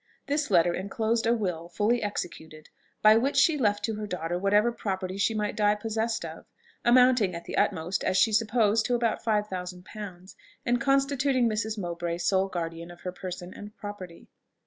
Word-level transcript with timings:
This 0.25 0.49
letter 0.49 0.73
enclosed 0.73 1.27
a 1.27 1.33
will 1.35 1.69
fully 1.69 2.01
executed, 2.01 2.69
by 3.03 3.17
which 3.17 3.37
she 3.37 3.55
left 3.55 3.85
to 3.85 3.93
her 3.97 4.07
daughter 4.07 4.35
whatever 4.39 4.71
property 4.71 5.15
she 5.15 5.35
might 5.35 5.55
die 5.55 5.75
possessed 5.75 6.25
of, 6.25 6.45
(amounting 6.83 7.35
at 7.35 7.45
the 7.45 7.55
utmost, 7.55 8.03
as 8.03 8.17
she 8.17 8.33
supposed, 8.33 8.83
to 8.87 8.95
about 8.95 9.23
five 9.23 9.45
thousand 9.45 9.85
pounds,) 9.85 10.35
and 10.65 10.81
constituting 10.81 11.47
Mrs. 11.47 11.77
Mowbray 11.77 12.17
sole 12.17 12.47
guardian 12.47 12.89
of 12.89 13.01
her 13.01 13.11
person 13.11 13.53
and 13.53 13.77
property. 13.77 14.27